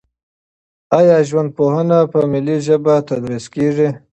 آیا 0.99 1.17
ژوندپوهنه 1.27 1.99
په 2.11 2.19
ملي 2.31 2.57
ژبه 2.67 2.93
تدریس 3.09 3.45
کیږي؟ 3.53 3.89